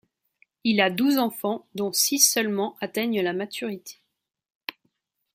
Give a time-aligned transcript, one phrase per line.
[0.63, 4.01] Il a douze enfants dont six seulement atteignent la maturité.